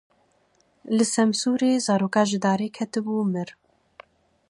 [0.95, 3.49] Li Semsûrê zaroka ji darê ketibû, mir.